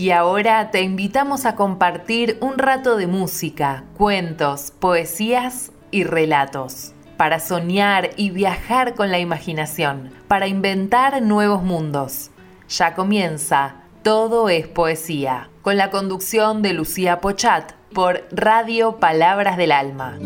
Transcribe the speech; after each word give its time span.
Y 0.00 0.12
ahora 0.12 0.70
te 0.70 0.80
invitamos 0.80 1.44
a 1.44 1.56
compartir 1.56 2.38
un 2.40 2.56
rato 2.56 2.96
de 2.96 3.06
música, 3.06 3.84
cuentos, 3.98 4.70
poesías 4.70 5.72
y 5.90 6.04
relatos, 6.04 6.94
para 7.18 7.38
soñar 7.38 8.08
y 8.16 8.30
viajar 8.30 8.94
con 8.94 9.10
la 9.10 9.18
imaginación, 9.18 10.10
para 10.26 10.46
inventar 10.46 11.20
nuevos 11.20 11.62
mundos. 11.62 12.30
Ya 12.70 12.94
comienza 12.94 13.74
Todo 14.02 14.48
es 14.48 14.66
Poesía, 14.66 15.50
con 15.60 15.76
la 15.76 15.90
conducción 15.90 16.62
de 16.62 16.72
Lucía 16.72 17.20
Pochat 17.20 17.72
por 17.92 18.26
Radio 18.30 19.00
Palabras 19.00 19.58
del 19.58 19.70
Alma. 19.70 20.16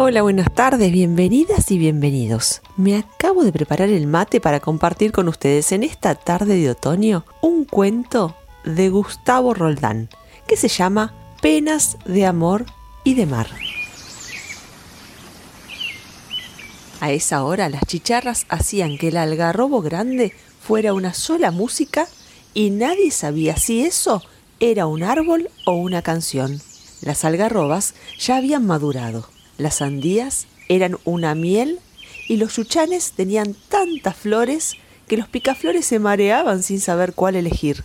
Hola, 0.00 0.22
buenas 0.22 0.54
tardes, 0.54 0.92
bienvenidas 0.92 1.72
y 1.72 1.76
bienvenidos. 1.76 2.62
Me 2.76 2.96
acabo 2.96 3.42
de 3.42 3.50
preparar 3.50 3.88
el 3.88 4.06
mate 4.06 4.40
para 4.40 4.60
compartir 4.60 5.10
con 5.10 5.26
ustedes 5.26 5.72
en 5.72 5.82
esta 5.82 6.14
tarde 6.14 6.54
de 6.54 6.70
otoño 6.70 7.24
un 7.42 7.64
cuento 7.64 8.36
de 8.62 8.90
Gustavo 8.90 9.54
Roldán 9.54 10.08
que 10.46 10.56
se 10.56 10.68
llama 10.68 11.12
Penas 11.42 11.98
de 12.04 12.26
Amor 12.26 12.64
y 13.02 13.14
de 13.14 13.26
Mar. 13.26 13.48
A 17.00 17.10
esa 17.10 17.42
hora 17.42 17.68
las 17.68 17.82
chicharras 17.84 18.46
hacían 18.48 18.98
que 18.98 19.08
el 19.08 19.16
algarrobo 19.16 19.82
grande 19.82 20.32
fuera 20.60 20.94
una 20.94 21.12
sola 21.12 21.50
música 21.50 22.06
y 22.54 22.70
nadie 22.70 23.10
sabía 23.10 23.56
si 23.56 23.84
eso 23.84 24.22
era 24.60 24.86
un 24.86 25.02
árbol 25.02 25.50
o 25.66 25.72
una 25.72 26.02
canción. 26.02 26.60
Las 27.02 27.24
algarrobas 27.24 27.94
ya 28.20 28.36
habían 28.36 28.64
madurado 28.64 29.26
las 29.58 29.76
sandías 29.76 30.46
eran 30.68 30.96
una 31.04 31.34
miel 31.34 31.80
y 32.28 32.36
los 32.36 32.56
yuchanes 32.56 33.12
tenían 33.12 33.54
tantas 33.68 34.16
flores 34.16 34.74
que 35.08 35.16
los 35.16 35.28
picaflores 35.28 35.84
se 35.84 35.98
mareaban 35.98 36.62
sin 36.62 36.80
saber 36.80 37.12
cuál 37.12 37.36
elegir. 37.36 37.84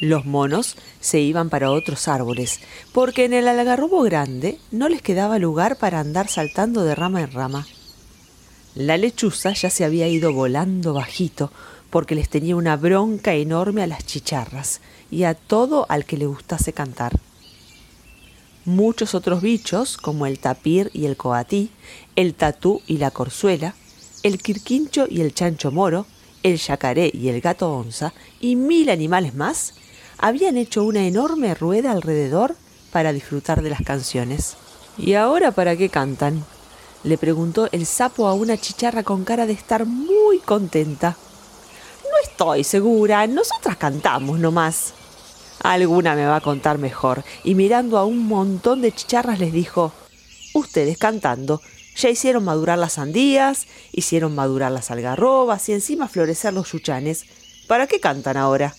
Los 0.00 0.24
monos 0.24 0.76
se 1.00 1.18
iban 1.18 1.50
para 1.50 1.72
otros 1.72 2.06
árboles, 2.06 2.60
porque 2.92 3.24
en 3.24 3.32
el 3.32 3.48
algarrobo 3.48 4.02
grande 4.02 4.58
no 4.70 4.88
les 4.88 5.02
quedaba 5.02 5.40
lugar 5.40 5.76
para 5.76 5.98
andar 5.98 6.28
saltando 6.28 6.84
de 6.84 6.94
rama 6.94 7.20
en 7.22 7.32
rama. 7.32 7.66
La 8.76 8.96
lechuza 8.96 9.54
ya 9.54 9.70
se 9.70 9.84
había 9.84 10.06
ido 10.06 10.32
volando 10.32 10.94
bajito, 10.94 11.50
porque 11.90 12.14
les 12.14 12.28
tenía 12.28 12.54
una 12.54 12.76
bronca 12.76 13.34
enorme 13.34 13.82
a 13.82 13.88
las 13.88 14.06
chicharras 14.06 14.80
y 15.10 15.24
a 15.24 15.34
todo 15.34 15.86
al 15.88 16.04
que 16.04 16.18
le 16.18 16.26
gustase 16.26 16.72
cantar. 16.72 17.18
Muchos 18.68 19.14
otros 19.14 19.40
bichos, 19.40 19.96
como 19.96 20.26
el 20.26 20.38
tapir 20.38 20.90
y 20.92 21.06
el 21.06 21.16
coatí, 21.16 21.70
el 22.16 22.34
tatú 22.34 22.82
y 22.86 22.98
la 22.98 23.10
corzuela, 23.10 23.74
el 24.22 24.36
quirquincho 24.42 25.06
y 25.08 25.22
el 25.22 25.32
chancho 25.32 25.70
moro, 25.70 26.04
el 26.42 26.58
yacaré 26.58 27.10
y 27.14 27.28
el 27.30 27.40
gato 27.40 27.72
onza, 27.72 28.12
y 28.40 28.56
mil 28.56 28.90
animales 28.90 29.34
más, 29.34 29.72
habían 30.18 30.58
hecho 30.58 30.84
una 30.84 31.06
enorme 31.06 31.54
rueda 31.54 31.92
alrededor 31.92 32.56
para 32.92 33.14
disfrutar 33.14 33.62
de 33.62 33.70
las 33.70 33.80
canciones. 33.80 34.58
¿Y 34.98 35.14
ahora 35.14 35.50
para 35.50 35.74
qué 35.74 35.88
cantan? 35.88 36.44
le 37.04 37.16
preguntó 37.16 37.70
el 37.72 37.86
sapo 37.86 38.26
a 38.26 38.34
una 38.34 38.58
chicharra 38.58 39.02
con 39.02 39.24
cara 39.24 39.46
de 39.46 39.54
estar 39.54 39.86
muy 39.86 40.40
contenta. 40.40 41.16
No 42.02 42.28
estoy 42.30 42.64
segura, 42.64 43.26
nosotras 43.28 43.78
cantamos 43.78 44.38
nomás, 44.38 44.92
Alguna 45.60 46.14
me 46.14 46.26
va 46.26 46.36
a 46.36 46.40
contar 46.40 46.78
mejor. 46.78 47.24
Y 47.44 47.54
mirando 47.54 47.98
a 47.98 48.04
un 48.04 48.26
montón 48.26 48.80
de 48.80 48.92
chicharras 48.92 49.38
les 49.38 49.52
dijo, 49.52 49.92
ustedes 50.54 50.98
cantando, 50.98 51.60
ya 51.96 52.10
hicieron 52.10 52.44
madurar 52.44 52.78
las 52.78 52.94
sandías, 52.94 53.66
hicieron 53.92 54.34
madurar 54.34 54.70
las 54.70 54.90
algarrobas 54.90 55.68
y 55.68 55.72
encima 55.72 56.08
florecer 56.08 56.52
los 56.52 56.70
yuchanes. 56.70 57.24
¿Para 57.66 57.86
qué 57.86 57.98
cantan 58.00 58.36
ahora? 58.36 58.74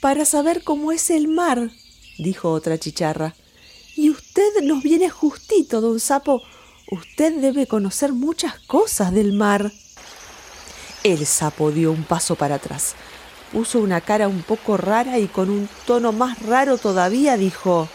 Para 0.00 0.24
saber 0.24 0.64
cómo 0.64 0.90
es 0.90 1.10
el 1.10 1.28
mar, 1.28 1.70
dijo 2.18 2.50
otra 2.50 2.78
chicharra. 2.78 3.34
Y 3.94 4.10
usted 4.10 4.62
nos 4.62 4.82
viene 4.82 5.08
justito, 5.08 5.80
don 5.80 6.00
Sapo. 6.00 6.42
Usted 6.90 7.40
debe 7.40 7.66
conocer 7.66 8.12
muchas 8.12 8.58
cosas 8.66 9.12
del 9.12 9.32
mar. 9.32 9.70
El 11.04 11.24
sapo 11.26 11.70
dio 11.70 11.90
un 11.90 12.04
paso 12.04 12.36
para 12.36 12.56
atrás 12.56 12.94
puso 13.52 13.78
una 13.80 14.00
cara 14.00 14.28
un 14.28 14.42
poco 14.42 14.76
rara 14.76 15.18
y 15.18 15.28
con 15.28 15.50
un 15.50 15.68
tono 15.86 16.12
más 16.12 16.40
raro 16.42 16.78
todavía 16.78 17.36
dijo, 17.36 17.88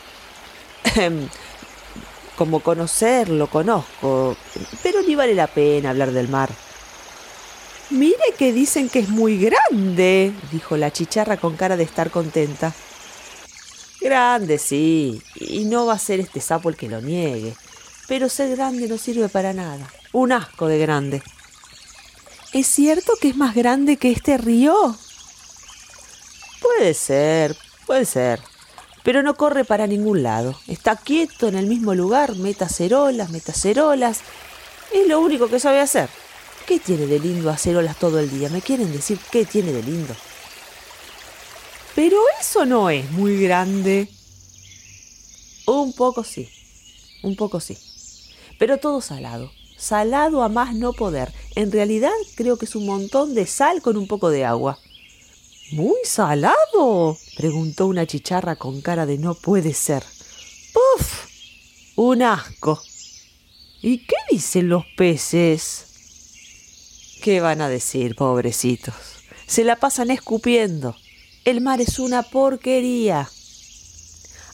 como 2.37 2.59
conocer 2.59 3.29
lo 3.29 3.47
conozco, 3.47 4.37
pero 4.83 5.01
ni 5.01 5.15
vale 5.15 5.33
la 5.33 5.47
pena 5.47 5.89
hablar 5.89 6.11
del 6.11 6.29
mar. 6.29 6.49
Mire 7.89 8.33
que 8.37 8.51
dicen 8.53 8.89
que 8.89 8.99
es 8.99 9.09
muy 9.09 9.37
grande, 9.39 10.33
dijo 10.51 10.77
la 10.77 10.91
chicharra 10.91 11.37
con 11.37 11.55
cara 11.55 11.77
de 11.77 11.83
estar 11.83 12.11
contenta. 12.11 12.73
Grande, 13.99 14.57
sí, 14.59 15.21
y 15.35 15.65
no 15.65 15.87
va 15.87 15.93
a 15.93 15.99
ser 15.99 16.19
este 16.19 16.39
sapo 16.39 16.69
el 16.69 16.75
que 16.75 16.89
lo 16.89 17.01
niegue, 17.01 17.55
pero 18.07 18.29
ser 18.29 18.55
grande 18.55 18.87
no 18.87 18.97
sirve 18.97 19.27
para 19.29 19.53
nada. 19.53 19.89
Un 20.11 20.33
asco 20.33 20.67
de 20.67 20.77
grande. 20.77 21.23
¿Es 22.53 22.67
cierto 22.67 23.13
que 23.19 23.29
es 23.29 23.35
más 23.35 23.55
grande 23.55 23.97
que 23.97 24.11
este 24.11 24.37
río? 24.37 24.95
Puede 26.77 26.93
ser, 26.93 27.57
puede 27.87 28.05
ser. 28.05 28.39
Pero 29.03 29.23
no 29.23 29.35
corre 29.35 29.65
para 29.65 29.87
ningún 29.87 30.21
lado. 30.21 30.55
Está 30.67 30.95
quieto 30.95 31.47
en 31.47 31.55
el 31.55 31.65
mismo 31.65 31.95
lugar, 31.95 32.35
meta 32.35 32.69
cerolas, 32.69 33.31
meta 33.31 33.51
cerolas. 33.51 34.19
Es 34.93 35.07
lo 35.07 35.19
único 35.19 35.47
que 35.47 35.59
sabe 35.59 35.79
hacer. 35.79 36.07
¿Qué 36.67 36.79
tiene 36.79 37.07
de 37.07 37.19
lindo 37.19 37.49
hacer 37.49 37.75
olas 37.77 37.97
todo 37.97 38.19
el 38.19 38.29
día? 38.29 38.49
¿Me 38.49 38.61
quieren 38.61 38.91
decir 38.91 39.17
qué 39.31 39.43
tiene 39.43 39.73
de 39.73 39.81
lindo? 39.81 40.15
Pero 41.95 42.17
eso 42.39 42.63
no 42.65 42.91
es 42.91 43.09
muy 43.11 43.41
grande. 43.41 44.07
Un 45.65 45.93
poco 45.93 46.23
sí, 46.23 46.47
un 47.23 47.35
poco 47.35 47.59
sí. 47.59 47.75
Pero 48.59 48.77
todo 48.77 49.01
salado. 49.01 49.51
Salado 49.77 50.43
a 50.43 50.49
más 50.49 50.75
no 50.75 50.93
poder. 50.93 51.33
En 51.55 51.71
realidad 51.71 52.11
creo 52.35 52.57
que 52.57 52.65
es 52.65 52.75
un 52.75 52.85
montón 52.85 53.33
de 53.33 53.47
sal 53.47 53.81
con 53.81 53.97
un 53.97 54.07
poco 54.07 54.29
de 54.29 54.45
agua. 54.45 54.77
¿Muy 55.71 55.97
salado? 56.05 57.17
preguntó 57.35 57.87
una 57.87 58.05
chicharra 58.05 58.55
con 58.55 58.81
cara 58.81 59.05
de 59.05 59.17
no 59.17 59.35
puede 59.35 59.73
ser. 59.73 60.03
¡Puf! 60.73 61.25
Un 61.97 62.21
asco. 62.21 62.81
¿Y 63.81 64.05
qué 64.05 64.15
dicen 64.31 64.69
los 64.69 64.85
peces? 64.95 67.17
¿Qué 67.21 67.41
van 67.41 67.61
a 67.61 67.67
decir, 67.67 68.15
pobrecitos? 68.15 68.95
Se 69.45 69.65
la 69.65 69.75
pasan 69.75 70.09
escupiendo. 70.09 70.95
El 71.43 71.59
mar 71.59 71.81
es 71.81 71.99
una 71.99 72.23
porquería. 72.23 73.29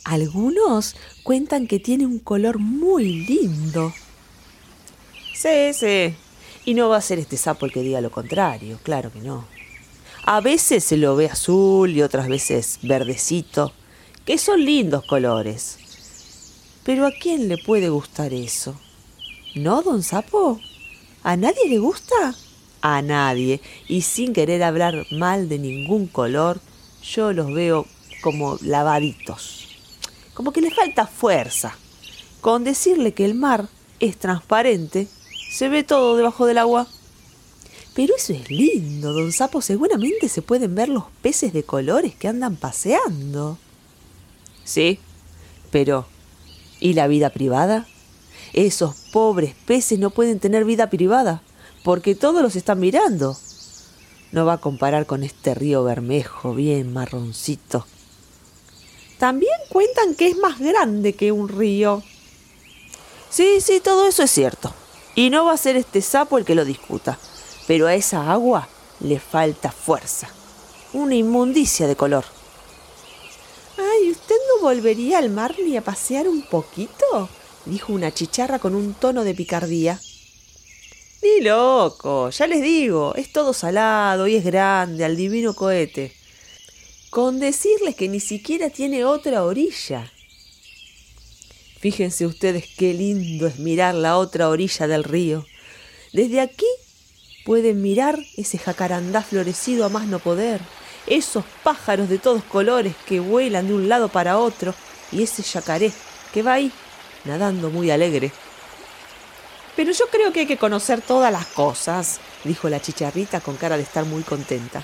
Algunos 0.06 0.95
cuentan 1.24 1.68
que 1.68 1.80
tiene 1.80 2.07
un 2.07 2.19
color 2.19 2.57
muy 2.57 3.25
lindo. 3.25 3.94
Sí, 5.35 5.74
sí. 5.74 6.16
Y 6.66 6.74
no 6.74 6.90
va 6.90 6.97
a 6.97 7.01
ser 7.01 7.19
este 7.19 7.38
sapo 7.38 7.68
el 7.68 7.72
que 7.72 7.81
diga 7.81 8.01
lo 8.01 8.09
contrario, 8.09 8.80
claro 8.84 9.12
que 9.12 9.19
no. 9.19 9.53
A 10.25 10.39
veces 10.39 10.85
se 10.85 10.95
lo 10.95 11.17
ve 11.17 11.25
azul 11.25 11.91
y 11.91 12.01
otras 12.01 12.29
veces 12.29 12.79
verdecito, 12.81 13.73
que 14.25 14.38
son 14.38 14.63
lindos 14.63 15.03
colores. 15.06 15.78
Pero 16.85 17.06
¿a 17.06 17.11
quién 17.11 17.50
le 17.50 17.57
puede 17.57 17.89
gustar 17.89 18.33
eso? 18.33 18.79
¿No, 19.53 19.81
don 19.81 20.01
Sapo? 20.01 20.62
¿A 21.23 21.35
nadie 21.35 21.67
le 21.67 21.78
gusta? 21.78 22.35
A 22.81 23.01
nadie. 23.01 23.59
Y 23.89 24.03
sin 24.03 24.31
querer 24.31 24.63
hablar 24.63 25.06
mal 25.12 25.50
de 25.50 25.59
ningún 25.59 26.07
color, 26.07 26.62
yo 27.03 27.33
los 27.33 27.53
veo 27.53 27.85
como 28.22 28.57
lavaditos. 28.62 29.67
Como 30.33 30.53
que 30.53 30.62
le 30.62 30.72
falta 30.72 31.06
fuerza. 31.06 31.78
Con 32.39 32.63
decirle 32.63 33.13
que 33.13 33.25
el 33.25 33.35
mar 33.35 33.67
es 34.00 34.17
transparente, 34.17 35.09
se 35.51 35.68
ve 35.68 35.83
todo 35.83 36.15
debajo 36.15 36.45
del 36.45 36.59
agua. 36.59 36.88
Pero 37.94 38.16
eso 38.16 38.34
es 38.34 38.50
lindo, 38.50 39.13
don 39.13 39.31
Sapo. 39.31 39.62
Seguramente 39.62 40.28
se 40.28 40.42
pueden 40.42 40.74
ver 40.75 40.90
los 40.90 41.06
peces 41.22 41.54
de 41.54 41.63
colores 41.63 42.16
que 42.16 42.28
andan 42.28 42.56
paseando. 42.56 43.57
Sí, 44.63 45.00
pero 45.72 46.07
¿y 46.80 46.94
la 46.94 47.07
vida 47.07 47.30
privada? 47.30 47.88
Esos 48.54 48.95
pobres 49.12 49.56
peces 49.66 50.00
no 50.00 50.10
pueden 50.10 50.40
tener 50.40 50.66
vida 50.66 50.90
privada, 50.90 51.44
porque 51.84 52.16
todos 52.16 52.42
los 52.42 52.56
están 52.56 52.80
mirando. 52.80 53.38
No 54.31 54.46
va 54.46 54.54
a 54.54 54.62
comparar 54.62 55.06
con 55.06 55.24
este 55.24 55.54
río 55.54 55.84
Bermejo, 55.84 56.56
bien 56.56 56.94
marroncito. 56.94 57.86
También 59.19 59.54
cuentan 59.69 60.16
que 60.16 60.30
es 60.30 60.38
más 60.38 60.60
grande 60.60 61.13
que 61.13 61.31
un 61.31 61.48
río. 61.48 62.01
Sí, 63.30 63.62
sí, 63.62 63.80
todo 63.80 64.07
eso 64.07 64.24
es 64.24 64.31
cierto. 64.31 64.74
Y 65.16 65.30
no 65.30 65.46
va 65.46 65.54
a 65.54 65.57
ser 65.57 65.75
este 65.75 66.01
sapo 66.01 66.39
el 66.39 66.46
que 66.46 66.56
lo 66.56 66.66
discuta 66.66 67.19
pero 67.68 67.88
a 67.88 67.95
esa 67.95 68.31
agua 68.31 68.68
le 69.00 69.19
falta 69.19 69.71
fuerza, 69.71 70.30
una 70.94 71.15
inmundicia 71.15 71.88
de 71.88 71.95
color. 71.95 72.25
Ay, 73.77 74.12
¿usted 74.12 74.36
no 74.50 74.68
volvería 74.68 75.18
al 75.18 75.30
mar 75.30 75.56
ni 75.63 75.77
a 75.77 75.83
pasear 75.83 76.27
un 76.27 76.44
poquito? 76.44 77.30
dijo 77.65 77.94
una 77.94 78.13
chicharra 78.13 78.60
con 78.60 78.75
un 78.75 78.94
tono 78.94 79.24
de 79.24 79.33
picardía. 79.33 80.00
Ni 81.21 81.42
loco, 81.42 82.30
ya 82.30 82.48
les 82.48 82.62
digo, 82.62 83.15
es 83.15 83.31
todo 83.31 83.54
salado 83.54 84.27
y 84.27 84.36
es 84.36 84.44
grande, 84.44 85.06
al 85.06 85.15
divino 85.15 85.54
cohete. 85.54 86.13
Con 87.10 87.39
decirles 87.39 87.95
que 87.95 88.10
ni 88.10 88.19
siquiera 88.19 88.69
tiene 88.69 89.06
otra 89.06 89.45
orilla. 89.45 90.12
Fíjense 91.80 92.25
ustedes 92.25 92.65
qué 92.77 92.94
lindo 92.94 93.48
es 93.48 93.60
mirar 93.60 93.95
la 93.95 94.18
otra 94.18 94.50
orilla 94.50 94.88
del 94.88 95.04
río. 95.04 95.45
Desde 96.12 96.42
aquí 96.42 96.65
pueden 97.44 97.81
mirar 97.81 98.19
ese 98.38 98.57
jacarandá 98.57 99.22
florecido 99.22 99.86
a 99.86 99.90
más 99.90 100.06
no 100.07 100.19
poder, 100.19 100.62
esos 101.07 101.44
pájaros 101.63 102.10
de 102.10 102.18
todos 102.18 102.44
colores 102.44 102.95
que 103.06 103.19
vuelan 103.19 103.68
de 103.68 103.74
un 103.74 103.90
lado 103.90 104.10
para 104.10 104.38
otro 104.38 104.74
y 105.12 105.24
ese 105.24 105.44
yacaré 105.44 105.92
que 106.34 106.44
va 106.44 106.54
ahí 106.54 106.72
nadando 107.25 107.69
muy 107.69 107.92
alegre. 107.92 108.31
Pero 109.75 109.92
yo 109.92 110.06
creo 110.07 110.31
que 110.31 110.42
hay 110.42 110.45
que 110.45 110.57
conocer 110.57 111.01
todas 111.01 111.31
las 111.31 111.48
cosas, 111.48 112.19
dijo 112.44 112.69
la 112.69 112.81
chicharrita 112.81 113.42
con 113.42 113.57
cara 113.57 113.75
de 113.75 113.84
estar 113.84 114.06
muy 114.06 114.24
contenta. 114.24 114.84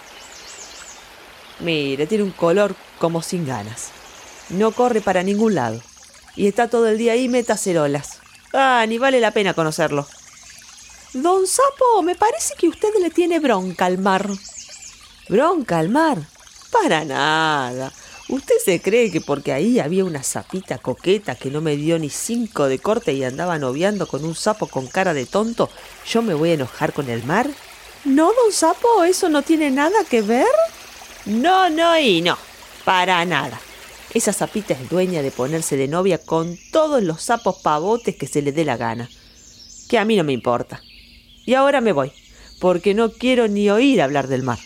Mire, 1.60 2.08
tiene 2.08 2.24
un 2.24 2.32
color 2.32 2.76
como 2.98 3.22
sin 3.22 3.46
ganas. 3.46 3.92
No 4.50 4.72
corre 4.72 5.02
para 5.02 5.24
ningún 5.24 5.56
lado. 5.56 5.80
Y 6.36 6.48
está 6.48 6.70
todo 6.70 6.88
el 6.88 6.98
día 6.98 7.14
ahí 7.14 7.28
meta 7.28 7.58
cerolas. 7.58 8.20
Ah, 8.54 8.84
ni 8.88 8.98
vale 8.98 9.20
la 9.20 9.32
pena 9.32 9.54
conocerlo. 9.54 10.08
Don 11.14 11.48
Sapo, 11.48 12.04
me 12.04 12.14
parece 12.14 12.54
que 12.56 12.68
usted 12.68 12.90
le 13.02 13.10
tiene 13.10 13.40
bronca 13.40 13.86
al 13.86 13.98
mar. 13.98 14.30
¿Bronca 15.28 15.80
al 15.80 15.90
mar? 15.90 16.20
Para 16.72 17.04
nada. 17.04 17.92
¿Usted 18.28 18.54
se 18.64 18.80
cree 18.80 19.10
que 19.10 19.20
porque 19.20 19.52
ahí 19.52 19.80
había 19.80 20.06
una 20.06 20.22
sapita 20.22 20.78
coqueta 20.78 21.34
que 21.34 21.50
no 21.50 21.62
me 21.62 21.76
dio 21.78 21.98
ni 21.98 22.12
cinco 22.12 22.68
de 22.68 22.78
corte 22.78 23.14
y 23.14 23.24
andaba 23.24 23.58
noviando 23.58 24.08
con 24.08 24.24
un 24.24 24.36
sapo 24.36 24.68
con 24.68 24.86
cara 24.86 25.16
de 25.16 25.26
tonto, 25.26 25.72
yo 26.08 26.22
me 26.22 26.36
voy 26.36 26.52
a 26.52 26.54
enojar 26.54 26.94
con 26.94 27.10
el 27.10 27.24
mar? 27.24 27.50
No, 28.06 28.28
don 28.28 28.52
Sapo, 28.52 29.04
eso 29.04 29.30
no 29.30 29.42
tiene 29.42 29.72
nada 29.72 30.04
que 30.08 30.22
ver. 30.22 30.46
No, 31.26 31.72
no 31.72 31.98
y 31.98 32.22
no. 32.22 32.38
Para 32.86 33.26
nada. 33.26 33.60
Esa 34.14 34.32
sapita 34.32 34.76
es 34.76 34.90
dueña 34.90 35.24
de 35.24 35.32
ponerse 35.32 35.76
de 35.76 35.88
novia 35.88 36.20
con 36.20 36.56
todos 36.72 37.02
los 37.02 37.24
sapos 37.24 37.58
pavotes 37.64 38.16
que 38.16 38.28
se 38.28 38.44
le 38.44 38.52
dé 38.52 38.64
la 38.64 38.78
gana. 38.78 39.10
Que 39.90 39.98
a 39.98 40.06
mí 40.06 40.16
no 40.16 40.24
me 40.24 40.34
importa. 40.34 40.84
Y 41.50 41.56
ahora 41.56 41.82
me 41.82 41.94
voy, 41.94 42.12
porque 42.60 42.94
no 42.94 43.12
quiero 43.12 43.48
ni 43.48 43.72
oír 43.72 44.04
hablar 44.04 44.28
del 44.28 44.44
mar. 44.44 44.60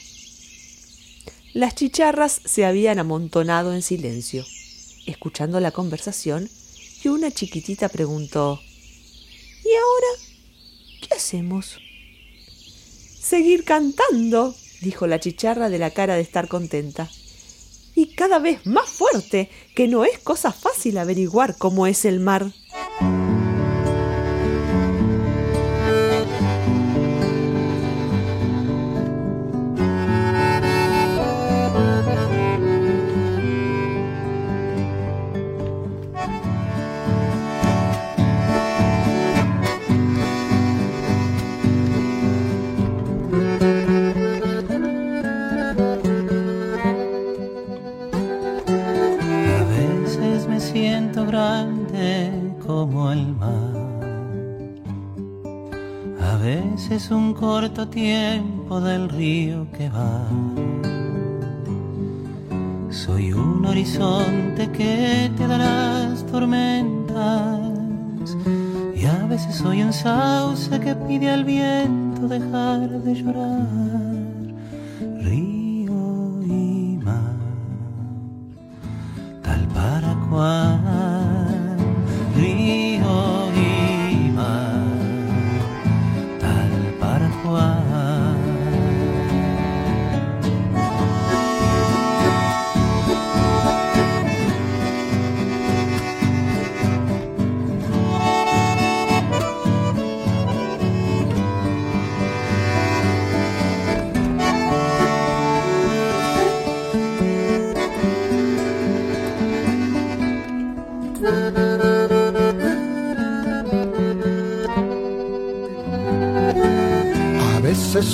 Las 1.54 1.76
chicharras 1.76 2.42
se 2.44 2.66
habían 2.66 3.00
amontonado 3.00 3.74
en 3.74 3.82
silencio, 3.82 4.46
escuchando 5.06 5.62
la 5.62 5.72
conversación, 5.72 6.50
y 7.02 7.08
una 7.08 7.32
chiquitita 7.32 7.88
preguntó 7.88 8.60
¿Y 9.64 9.70
ahora 9.70 11.08
qué 11.08 11.16
hacemos? 11.16 11.80
Seguir 13.18 13.64
cantando, 13.64 14.54
dijo 14.82 15.08
la 15.08 15.22
chicharra 15.22 15.70
de 15.70 15.80
la 15.80 15.92
cara 15.92 16.16
de 16.16 16.22
estar 16.22 16.50
contenta. 16.50 17.10
Y 17.96 18.08
cada 18.08 18.40
vez 18.40 18.66
más 18.66 18.90
fuerte, 18.90 19.50
que 19.74 19.88
no 19.88 20.04
es 20.04 20.20
cosa 20.20 20.52
fácil 20.52 20.98
averiguar 20.98 21.56
cómo 21.58 21.88
es 21.88 22.04
el 22.04 22.20
mar. 22.20 22.52
Un 57.14 57.34
corto 57.34 57.88
tiempo 57.88 58.82
del 58.82 59.10
río 59.10 59.68
que 59.72 59.90
va. 59.90 60.28
Soy 62.90 63.34
un 63.34 63.66
horizonte 63.66 64.70
que 64.72 65.32
te 65.38 65.48
da 65.48 65.58
las 65.58 66.26
tormentas 66.26 67.60
y 68.96 69.06
a 69.06 69.26
veces 69.28 69.56
soy 69.56 69.82
un 69.84 69.94
sauce 69.94 70.80
que 70.80 70.96
pide 70.96 71.30
al 71.30 71.44
viento 71.44 72.28
dejar 72.28 72.90
de 72.90 73.16
llorar. 73.16 74.03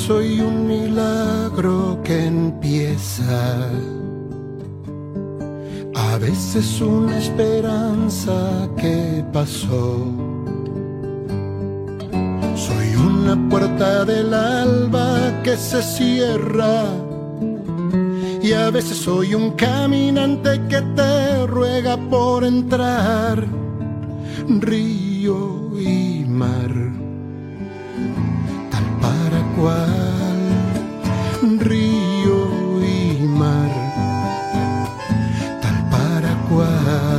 Soy 0.09 0.39
un 0.39 0.65
milagro 0.65 2.01
que 2.03 2.25
empieza. 2.25 3.69
A 5.93 6.17
veces 6.17 6.81
una 6.81 7.15
esperanza 7.15 8.67
que 8.75 9.23
pasó. 9.31 10.07
Soy 12.55 12.89
una 12.95 13.35
puerta 13.51 14.03
del 14.03 14.33
alba 14.33 15.43
que 15.43 15.55
se 15.55 15.79
cierra. 15.83 16.85
Y 18.41 18.51
a 18.53 18.71
veces 18.71 18.97
soy 18.97 19.35
un 19.35 19.51
caminante 19.51 20.59
que 20.69 20.81
te 20.97 21.45
ruega 21.45 21.97
por 22.09 22.43
entrar. 22.43 23.45
Río 24.47 25.79
y 25.79 26.25
mar 26.27 26.98
río 31.59 32.81
y 32.81 33.27
mar, 33.27 33.71
tal 35.61 35.89
para 35.89 36.33
cual. 36.47 37.18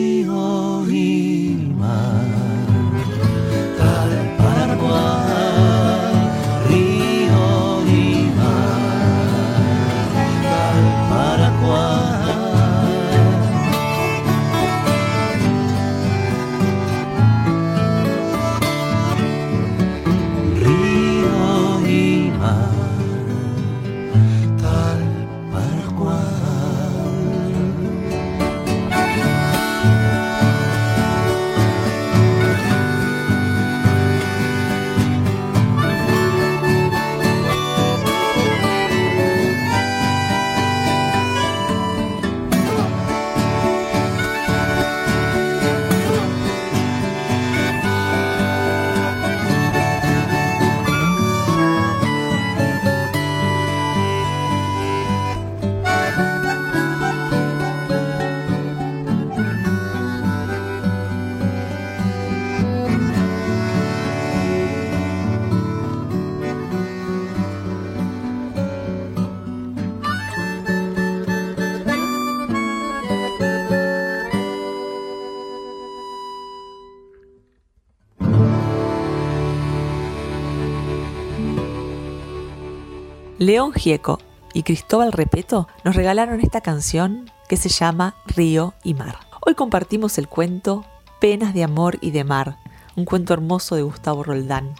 León 83.41 83.73
Gieco 83.73 84.19
y 84.53 84.61
Cristóbal 84.61 85.11
Repeto 85.11 85.67
nos 85.83 85.95
regalaron 85.95 86.41
esta 86.41 86.61
canción 86.61 87.31
que 87.49 87.57
se 87.57 87.69
llama 87.69 88.13
Río 88.27 88.75
y 88.83 88.93
Mar. 88.93 89.17
Hoy 89.43 89.55
compartimos 89.55 90.19
el 90.19 90.27
cuento 90.27 90.85
Penas 91.19 91.55
de 91.55 91.63
Amor 91.63 91.97
y 92.01 92.11
de 92.11 92.23
Mar, 92.23 92.59
un 92.95 93.03
cuento 93.03 93.33
hermoso 93.33 93.75
de 93.75 93.81
Gustavo 93.81 94.21
Roldán. 94.21 94.75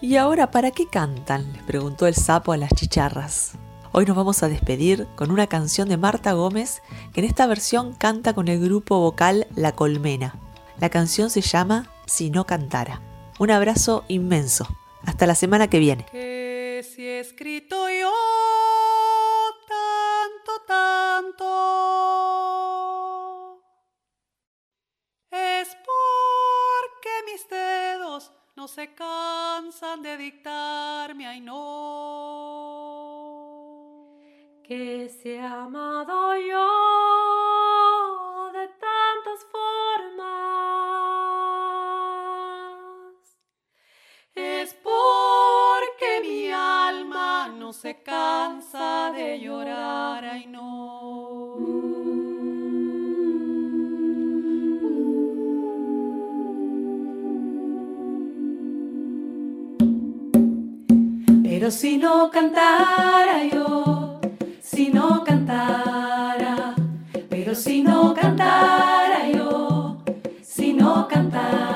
¿Y 0.00 0.14
ahora 0.14 0.52
para 0.52 0.70
qué 0.70 0.86
cantan? 0.86 1.52
les 1.52 1.64
preguntó 1.64 2.06
el 2.06 2.14
sapo 2.14 2.52
a 2.52 2.56
las 2.56 2.70
chicharras. 2.76 3.54
Hoy 3.90 4.06
nos 4.06 4.16
vamos 4.16 4.44
a 4.44 4.48
despedir 4.48 5.08
con 5.16 5.32
una 5.32 5.48
canción 5.48 5.88
de 5.88 5.96
Marta 5.96 6.30
Gómez 6.34 6.82
que 7.12 7.22
en 7.22 7.26
esta 7.26 7.48
versión 7.48 7.94
canta 7.94 8.34
con 8.34 8.46
el 8.46 8.60
grupo 8.60 9.00
vocal 9.00 9.48
La 9.56 9.72
Colmena. 9.72 10.36
La 10.78 10.90
canción 10.90 11.28
se 11.28 11.40
llama 11.40 11.90
Si 12.06 12.30
no 12.30 12.46
cantara. 12.46 13.00
Un 13.40 13.50
abrazo 13.50 14.04
inmenso. 14.06 14.68
Hasta 15.04 15.26
la 15.26 15.34
semana 15.34 15.66
que 15.66 15.80
viene. 15.80 16.06
Si 16.94 17.06
escrito 17.06 17.88
yo 17.88 18.10
tanto, 19.68 20.60
tanto, 20.66 21.44
es 25.30 25.68
porque 25.86 27.10
mis 27.26 27.48
dedos 27.48 28.32
no 28.56 28.66
se 28.66 28.92
cansan 28.92 30.02
de 30.02 30.16
dictarme, 30.16 31.28
ay 31.28 31.40
no. 31.40 31.60
Que 34.64 35.08
se 35.08 35.38
amado 35.38 36.34
yo 36.34 36.79
se 47.72 48.02
cansa 48.02 49.12
de 49.14 49.38
llorar, 49.40 50.24
ay 50.24 50.46
no. 50.46 51.54
Pero 61.44 61.70
si 61.70 61.98
no 61.98 62.30
cantara 62.30 63.44
yo, 63.44 64.20
si 64.60 64.90
no 64.90 65.22
cantara, 65.24 66.74
pero 67.28 67.54
si 67.54 67.82
no 67.82 68.14
cantara 68.14 69.28
yo, 69.30 69.98
si 70.42 70.72
no 70.72 71.06
cantara. 71.06 71.69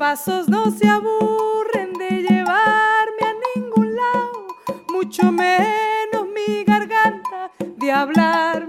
Pasos 0.00 0.48
no 0.48 0.70
se 0.70 0.88
aburren 0.88 1.92
de 1.92 2.22
llevarme 2.22 3.22
a 3.22 3.34
ningún 3.54 3.94
lado, 3.94 4.46
mucho 4.90 5.30
menos 5.30 6.26
mi 6.34 6.64
garganta 6.64 7.50
de 7.76 7.92
hablarme 7.92 8.59